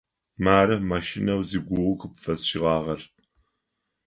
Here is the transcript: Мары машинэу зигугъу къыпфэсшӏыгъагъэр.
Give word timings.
Мары 0.43 0.75
машинэу 0.91 1.41
зигугъу 1.49 1.97
къыпфэсшӏыгъагъэр. 1.99 3.01